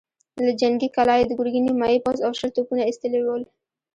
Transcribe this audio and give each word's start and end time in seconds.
له 0.45 0.51
جنګي 0.61 0.89
کلا 0.95 1.15
يې 1.19 1.25
د 1.27 1.31
ګرګين 1.39 1.63
نيمايي 1.67 1.99
پوځ 2.05 2.17
او 2.25 2.31
شل 2.39 2.49
توپونه 2.55 2.81
ايستلي 2.85 3.21
ول. 3.23 3.43